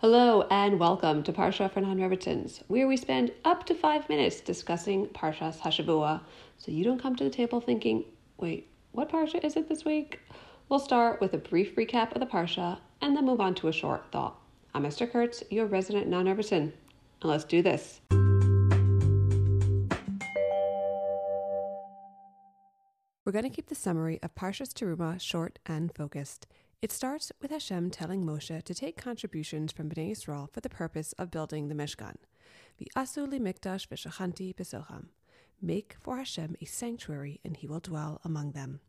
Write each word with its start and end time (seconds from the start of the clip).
Hello 0.00 0.46
and 0.50 0.80
welcome 0.80 1.22
to 1.24 1.30
Parsha 1.30 1.70
for 1.70 1.82
Non-Rebbitzins, 1.82 2.62
where 2.68 2.88
we 2.88 2.96
spend 2.96 3.32
up 3.44 3.66
to 3.66 3.74
five 3.74 4.08
minutes 4.08 4.40
discussing 4.40 5.04
Parshas 5.08 5.58
Hashavua, 5.58 6.22
so 6.56 6.72
you 6.72 6.82
don't 6.84 7.02
come 7.02 7.14
to 7.16 7.24
the 7.24 7.28
table 7.28 7.60
thinking, 7.60 8.06
wait, 8.38 8.66
what 8.92 9.10
Parsha 9.12 9.44
is 9.44 9.56
it 9.56 9.68
this 9.68 9.84
week? 9.84 10.18
We'll 10.70 10.78
start 10.78 11.20
with 11.20 11.34
a 11.34 11.36
brief 11.36 11.76
recap 11.76 12.14
of 12.14 12.20
the 12.20 12.26
Parsha 12.26 12.78
and 13.02 13.14
then 13.14 13.26
move 13.26 13.42
on 13.42 13.54
to 13.56 13.68
a 13.68 13.72
short 13.74 14.10
thought. 14.10 14.40
I'm 14.72 14.86
Esther 14.86 15.06
Kurtz, 15.06 15.42
your 15.50 15.66
resident 15.66 16.08
non-Rebbitzin, 16.08 16.72
and 16.72 16.72
let's 17.22 17.44
do 17.44 17.60
this. 17.60 18.00
We're 23.26 23.32
going 23.32 23.44
to 23.44 23.50
keep 23.50 23.68
the 23.68 23.74
summary 23.74 24.18
of 24.22 24.34
Parshas 24.34 24.72
Teruma 24.72 25.20
short 25.20 25.58
and 25.66 25.94
focused. 25.94 26.46
It 26.82 26.92
starts 26.92 27.30
with 27.42 27.50
Hashem 27.50 27.90
telling 27.90 28.24
Moshe 28.24 28.62
to 28.62 28.74
take 28.74 28.96
contributions 28.96 29.70
from 29.70 29.90
Bnei 29.90 30.12
Yisrael 30.12 30.50
for 30.50 30.62
the 30.62 30.70
purpose 30.70 31.12
of 31.18 31.30
building 31.30 31.68
the 31.68 31.74
Mishkan. 31.74 32.16
V'asu 32.80 33.28
li 33.28 33.38
mikdash 33.38 33.86
v'shachanti 33.86 34.54
b'socham. 34.54 35.08
Make 35.60 35.96
for 36.00 36.16
Hashem 36.16 36.56
a 36.58 36.64
sanctuary, 36.64 37.38
and 37.44 37.54
he 37.54 37.66
will 37.66 37.80
dwell 37.80 38.18
among 38.24 38.52
them. 38.52 38.80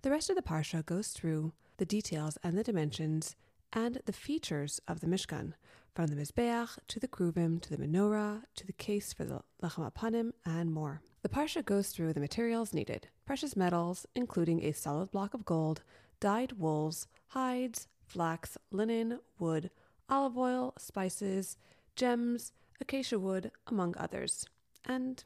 The 0.00 0.10
rest 0.10 0.30
of 0.30 0.36
the 0.36 0.40
parsha 0.40 0.86
goes 0.86 1.08
through 1.08 1.52
the 1.76 1.84
details 1.84 2.38
and 2.42 2.56
the 2.56 2.64
dimensions 2.64 3.36
and 3.70 4.00
the 4.06 4.14
features 4.14 4.80
of 4.88 5.00
the 5.00 5.06
Mishkan, 5.06 5.52
from 5.94 6.06
the 6.06 6.16
Mizbeach 6.16 6.78
to 6.88 6.98
the 6.98 7.08
Kruvim 7.08 7.60
to 7.60 7.68
the 7.68 7.76
menorah 7.76 8.44
to 8.54 8.66
the 8.66 8.72
case 8.72 9.12
for 9.12 9.26
the 9.26 9.42
Lechem 9.62 9.92
Hapanim 9.92 10.32
and 10.46 10.72
more. 10.72 11.02
The 11.20 11.28
parsha 11.28 11.62
goes 11.62 11.90
through 11.90 12.14
the 12.14 12.20
materials 12.20 12.72
needed: 12.72 13.08
precious 13.26 13.54
metals, 13.54 14.06
including 14.14 14.64
a 14.64 14.72
solid 14.72 15.10
block 15.10 15.34
of 15.34 15.44
gold, 15.44 15.82
dyed 16.20 16.52
wools, 16.52 17.06
hides, 17.28 17.88
flax, 18.04 18.56
linen, 18.70 19.20
wood, 19.38 19.70
olive 20.08 20.38
oil, 20.38 20.74
spices, 20.78 21.56
gems, 21.94 22.52
acacia 22.80 23.18
wood, 23.18 23.50
among 23.66 23.94
others. 23.96 24.46
And 24.84 25.22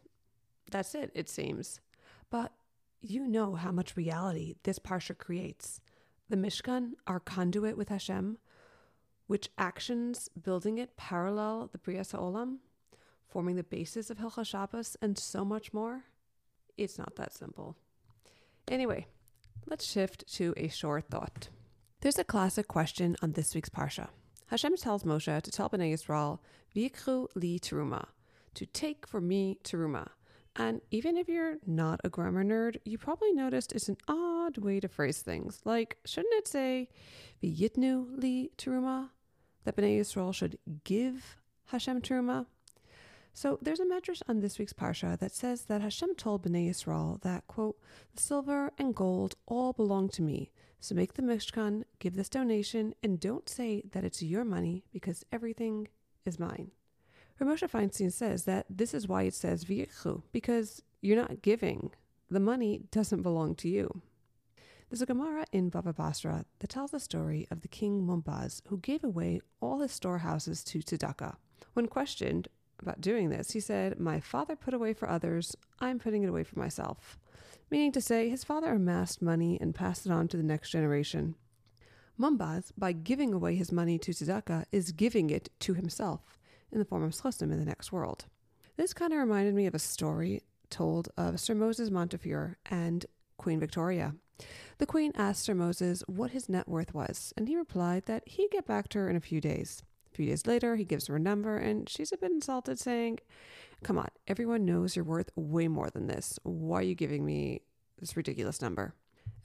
that's 0.70 0.94
it, 0.94 1.10
it 1.14 1.28
seems. 1.28 1.80
But 2.30 2.52
you 3.00 3.26
know 3.26 3.54
how 3.54 3.72
much 3.72 3.96
reality 3.96 4.54
this 4.62 4.78
Parsha 4.78 5.16
creates. 5.16 5.80
The 6.28 6.36
Mishkan, 6.36 6.92
our 7.06 7.20
conduit 7.20 7.76
with 7.76 7.88
Hashem, 7.88 8.38
which 9.26 9.50
actions 9.58 10.28
building 10.40 10.78
it 10.78 10.96
parallel 10.96 11.70
the 11.72 11.78
Brias 11.78 12.14
Olam, 12.14 12.58
forming 13.28 13.56
the 13.56 13.62
basis 13.62 14.10
of 14.10 14.18
Shabbos, 14.44 14.96
and 15.00 15.16
so 15.16 15.44
much 15.44 15.72
more. 15.72 16.04
It's 16.76 16.98
not 16.98 17.16
that 17.16 17.32
simple. 17.32 17.76
Anyway, 18.68 19.06
let's 19.66 19.84
shift 19.84 20.24
to 20.34 20.54
a 20.56 20.68
short 20.68 21.08
thought. 21.10 21.48
There's 22.00 22.18
a 22.18 22.24
classic 22.24 22.66
question 22.66 23.16
on 23.22 23.32
this 23.32 23.54
week's 23.54 23.68
Parsha. 23.68 24.08
Hashem 24.46 24.76
tells 24.76 25.04
Moshe 25.04 25.42
to 25.42 25.50
tell 25.50 25.68
Bnei 25.68 25.92
Yisrael, 25.92 26.38
V'yikchu 26.74 27.28
li 27.34 27.58
teruma, 27.58 28.06
to 28.54 28.66
take 28.66 29.06
for 29.06 29.20
me 29.20 29.58
teruma. 29.62 30.08
And 30.56 30.80
even 30.90 31.16
if 31.16 31.28
you're 31.28 31.58
not 31.66 32.00
a 32.02 32.08
grammar 32.08 32.44
nerd, 32.44 32.78
you 32.84 32.98
probably 32.98 33.32
noticed 33.32 33.72
it's 33.72 33.88
an 33.88 33.98
odd 34.08 34.58
way 34.58 34.80
to 34.80 34.88
phrase 34.88 35.20
things. 35.20 35.60
Like, 35.64 35.98
shouldn't 36.04 36.34
it 36.34 36.48
say, 36.48 36.88
V'yitnu 37.42 38.20
li 38.20 38.50
teruma? 38.58 39.10
That 39.64 39.76
Bnei 39.76 40.00
Yisrael 40.00 40.34
should 40.34 40.58
give 40.84 41.36
Hashem 41.66 42.00
teruma? 42.00 42.46
So 43.32 43.58
there's 43.62 43.80
a 43.80 43.84
medrash 43.84 44.22
on 44.28 44.40
this 44.40 44.58
week's 44.58 44.72
parsha 44.72 45.18
that 45.18 45.32
says 45.32 45.62
that 45.66 45.80
Hashem 45.80 46.16
told 46.16 46.42
Bnei 46.42 46.68
Yisrael 46.68 47.20
that, 47.22 47.46
quote, 47.46 47.78
the 48.14 48.20
silver 48.20 48.72
and 48.76 48.94
gold 48.94 49.36
all 49.46 49.72
belong 49.72 50.08
to 50.10 50.22
me, 50.22 50.50
so 50.80 50.94
make 50.94 51.14
the 51.14 51.22
Mishkan, 51.22 51.84
give 51.98 52.16
this 52.16 52.28
donation, 52.28 52.94
and 53.02 53.20
don't 53.20 53.48
say 53.48 53.82
that 53.92 54.04
it's 54.04 54.22
your 54.22 54.44
money 54.44 54.84
because 54.92 55.24
everything 55.30 55.88
is 56.24 56.38
mine. 56.38 56.70
Ramosha 57.40 57.70
Feinstein 57.70 58.12
says 58.12 58.44
that 58.44 58.66
this 58.68 58.92
is 58.92 59.08
why 59.08 59.22
it 59.22 59.34
says 59.34 59.64
v'yikchu, 59.64 60.22
because 60.32 60.82
you're 61.00 61.16
not 61.16 61.42
giving. 61.42 61.90
The 62.30 62.40
money 62.40 62.82
doesn't 62.90 63.22
belong 63.22 63.54
to 63.56 63.68
you. 63.68 64.02
There's 64.88 65.02
a 65.02 65.06
Gemara 65.06 65.46
in 65.52 65.68
Baba 65.68 65.92
Basra 65.92 66.44
that 66.58 66.70
tells 66.70 66.90
the 66.90 67.00
story 67.00 67.46
of 67.50 67.60
the 67.60 67.68
king 67.68 68.02
Munbaz 68.02 68.60
who 68.66 68.78
gave 68.78 69.04
away 69.04 69.40
all 69.60 69.80
his 69.80 69.92
storehouses 69.92 70.64
to 70.64 70.80
tzedakah. 70.80 71.36
When 71.74 71.86
questioned 71.86 72.48
about 72.82 73.00
doing 73.00 73.30
this, 73.30 73.52
he 73.52 73.60
said, 73.60 73.98
My 73.98 74.20
father 74.20 74.56
put 74.56 74.74
away 74.74 74.92
for 74.92 75.08
others, 75.08 75.56
I'm 75.80 75.98
putting 75.98 76.22
it 76.22 76.28
away 76.28 76.44
for 76.44 76.58
myself 76.58 77.18
meaning 77.70 77.92
to 77.92 78.00
say 78.00 78.28
his 78.28 78.44
father 78.44 78.72
amassed 78.72 79.22
money 79.22 79.58
and 79.60 79.74
passed 79.74 80.04
it 80.04 80.12
on 80.12 80.28
to 80.28 80.36
the 80.36 80.42
next 80.42 80.70
generation. 80.70 81.36
Munbaz, 82.18 82.72
by 82.76 82.92
giving 82.92 83.32
away 83.32 83.54
his 83.54 83.72
money 83.72 83.98
to 83.98 84.10
tzedakah, 84.10 84.64
is 84.72 84.92
giving 84.92 85.30
it 85.30 85.48
to 85.60 85.74
himself 85.74 86.38
in 86.72 86.78
the 86.78 86.84
form 86.84 87.02
of 87.02 87.12
schosim 87.12 87.52
in 87.52 87.58
the 87.58 87.64
next 87.64 87.92
world. 87.92 88.26
This 88.76 88.92
kind 88.92 89.12
of 89.12 89.18
reminded 89.18 89.54
me 89.54 89.66
of 89.66 89.74
a 89.74 89.78
story 89.78 90.42
told 90.68 91.08
of 91.16 91.40
Sir 91.40 91.54
Moses 91.54 91.90
Montefiore 91.90 92.58
and 92.66 93.06
Queen 93.38 93.58
Victoria. 93.58 94.14
The 94.78 94.86
Queen 94.86 95.12
asked 95.16 95.42
Sir 95.42 95.54
Moses 95.54 96.02
what 96.06 96.30
his 96.30 96.48
net 96.48 96.68
worth 96.68 96.94
was, 96.94 97.32
and 97.36 97.48
he 97.48 97.56
replied 97.56 98.06
that 98.06 98.26
he'd 98.26 98.50
get 98.50 98.66
back 98.66 98.88
to 98.90 98.98
her 98.98 99.08
in 99.08 99.16
a 99.16 99.20
few 99.20 99.40
days. 99.40 99.82
A 100.12 100.16
few 100.16 100.26
days 100.26 100.46
later, 100.46 100.76
he 100.76 100.84
gives 100.84 101.06
her 101.06 101.16
a 101.16 101.20
number, 101.20 101.56
and 101.56 101.88
she's 101.88 102.12
a 102.12 102.16
bit 102.16 102.32
insulted, 102.32 102.78
saying, 102.78 103.20
Come 103.82 103.98
on, 103.98 104.08
everyone 104.26 104.64
knows 104.64 104.96
you're 104.96 105.04
worth 105.04 105.30
way 105.36 105.68
more 105.68 105.88
than 105.90 106.06
this. 106.06 106.38
Why 106.42 106.80
are 106.80 106.82
you 106.82 106.94
giving 106.94 107.24
me 107.24 107.62
this 107.98 108.16
ridiculous 108.16 108.60
number? 108.60 108.94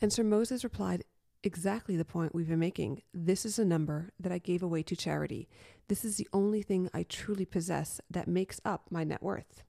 And 0.01 0.11
Sir 0.11 0.23
Moses 0.23 0.63
replied, 0.63 1.03
Exactly 1.43 1.95
the 1.95 2.03
point 2.03 2.33
we've 2.33 2.49
been 2.49 2.59
making. 2.59 3.03
This 3.13 3.45
is 3.45 3.59
a 3.59 3.65
number 3.65 4.11
that 4.19 4.31
I 4.31 4.39
gave 4.39 4.63
away 4.63 4.81
to 4.83 4.95
charity. 4.95 5.47
This 5.87 6.03
is 6.03 6.17
the 6.17 6.27
only 6.33 6.63
thing 6.63 6.89
I 6.93 7.03
truly 7.03 7.45
possess 7.45 8.01
that 8.09 8.27
makes 8.27 8.59
up 8.65 8.87
my 8.89 9.03
net 9.03 9.21
worth. 9.21 9.63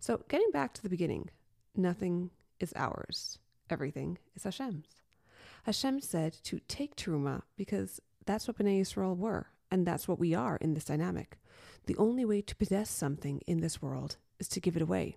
So, 0.00 0.22
getting 0.28 0.50
back 0.50 0.74
to 0.74 0.82
the 0.82 0.88
beginning, 0.88 1.30
nothing 1.76 2.30
is 2.58 2.72
ours, 2.74 3.38
everything 3.70 4.18
is 4.34 4.42
Hashem's. 4.42 5.02
Hashem 5.64 6.00
said 6.00 6.34
to 6.42 6.60
take 6.68 6.96
Teruma 6.96 7.42
because 7.56 8.00
that's 8.26 8.46
what 8.48 8.58
Bnei 8.58 8.80
Yisrael 8.80 9.16
were, 9.16 9.46
and 9.74 9.84
that's 9.84 10.06
what 10.06 10.20
we 10.20 10.34
are 10.34 10.56
in 10.58 10.72
this 10.72 10.84
dynamic. 10.84 11.36
The 11.86 11.96
only 11.96 12.24
way 12.24 12.40
to 12.42 12.54
possess 12.54 12.88
something 12.88 13.40
in 13.44 13.60
this 13.60 13.82
world 13.82 14.18
is 14.38 14.46
to 14.50 14.60
give 14.60 14.76
it 14.76 14.82
away. 14.82 15.16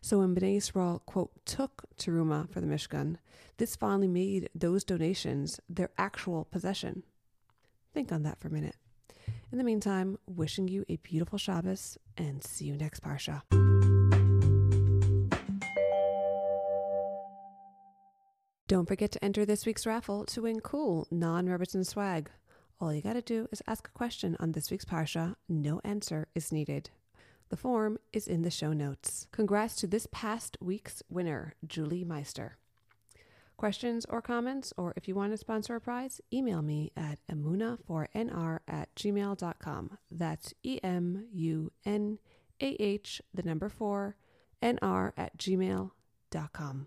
So 0.00 0.20
when 0.20 0.36
Bnei 0.36 0.56
Yisrael, 0.56 1.04
quote, 1.04 1.32
took 1.44 1.82
Teruma 1.98 2.48
for 2.48 2.60
the 2.60 2.68
Mishkan, 2.68 3.16
this 3.56 3.74
finally 3.74 4.06
made 4.06 4.50
those 4.54 4.84
donations 4.84 5.58
their 5.68 5.90
actual 5.98 6.44
possession. 6.44 7.02
Think 7.92 8.12
on 8.12 8.22
that 8.22 8.38
for 8.38 8.46
a 8.46 8.52
minute. 8.52 8.76
In 9.50 9.58
the 9.58 9.64
meantime, 9.64 10.16
wishing 10.28 10.68
you 10.68 10.84
a 10.88 10.96
beautiful 10.98 11.36
Shabbos 11.36 11.98
and 12.16 12.44
see 12.44 12.66
you 12.66 12.76
next 12.76 13.02
Parsha. 13.02 13.42
Don't 18.68 18.86
forget 18.86 19.10
to 19.10 19.24
enter 19.24 19.44
this 19.44 19.66
week's 19.66 19.86
raffle 19.86 20.24
to 20.26 20.42
win 20.42 20.60
cool 20.60 21.08
non-Rebbitzin 21.10 21.84
swag. 21.84 22.30
All 22.80 22.94
you 22.94 23.02
gotta 23.02 23.22
do 23.22 23.48
is 23.50 23.62
ask 23.66 23.88
a 23.88 23.98
question 23.98 24.36
on 24.38 24.52
this 24.52 24.70
week's 24.70 24.84
Parsha. 24.84 25.34
No 25.48 25.80
answer 25.82 26.28
is 26.34 26.52
needed. 26.52 26.90
The 27.48 27.56
form 27.56 27.98
is 28.12 28.28
in 28.28 28.42
the 28.42 28.50
show 28.50 28.72
notes. 28.72 29.26
Congrats 29.32 29.74
to 29.76 29.88
this 29.88 30.06
past 30.12 30.56
week's 30.60 31.02
winner, 31.10 31.54
Julie 31.66 32.04
Meister. 32.04 32.56
Questions 33.56 34.06
or 34.08 34.22
comments, 34.22 34.72
or 34.76 34.92
if 34.96 35.08
you 35.08 35.16
want 35.16 35.32
to 35.32 35.36
sponsor 35.36 35.74
a 35.74 35.80
prize, 35.80 36.20
email 36.32 36.62
me 36.62 36.92
at 36.96 37.18
emuna4nr 37.28 38.60
at 38.68 38.94
gmail.com. 38.94 39.98
That's 40.12 40.54
E 40.62 40.78
M 40.84 41.26
U 41.32 41.72
N 41.84 42.20
A 42.60 42.76
H, 42.78 43.20
the 43.34 43.42
number 43.42 43.68
four, 43.68 44.14
nr 44.62 45.12
at 45.16 45.36
gmail.com. 45.36 46.86